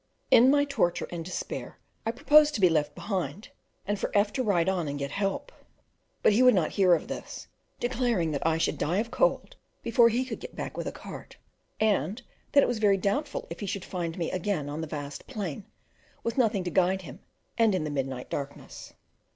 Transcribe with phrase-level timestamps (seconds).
[0.31, 3.49] In my torture and despair, I proposed to be left behind,
[3.85, 5.51] and for F to ride on and get help;
[6.23, 7.45] but he would not hear of this,
[7.79, 11.37] declaring that I should die of cold before he could get back with a cart,
[11.79, 12.19] and
[12.53, 15.65] that it was very doubtful if he should find me again on the vast plain,
[16.23, 17.19] with nothing to guide him,
[17.55, 18.93] and in the midnight darkness.